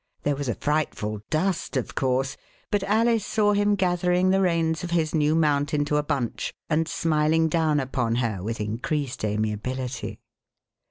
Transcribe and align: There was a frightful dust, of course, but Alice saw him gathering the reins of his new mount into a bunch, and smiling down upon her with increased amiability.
There 0.23 0.35
was 0.35 0.49
a 0.49 0.55
frightful 0.55 1.21
dust, 1.29 1.77
of 1.77 1.93
course, 1.93 2.35
but 2.71 2.81
Alice 2.85 3.23
saw 3.23 3.53
him 3.53 3.75
gathering 3.75 4.31
the 4.31 4.41
reins 4.41 4.83
of 4.83 4.89
his 4.89 5.13
new 5.13 5.35
mount 5.35 5.75
into 5.75 5.95
a 5.97 6.01
bunch, 6.01 6.55
and 6.71 6.87
smiling 6.87 7.47
down 7.47 7.79
upon 7.79 8.15
her 8.15 8.41
with 8.41 8.59
increased 8.59 9.23
amiability. 9.23 10.19